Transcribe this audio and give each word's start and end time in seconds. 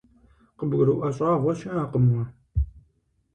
КъыбгурыӀуэ 0.57 1.09
щӀагъуэ 1.15 1.53
щыӀэкъым 1.59 2.05
уэ. 2.13 2.23